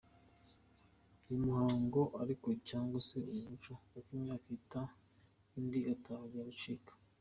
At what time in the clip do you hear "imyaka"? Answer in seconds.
4.17-4.45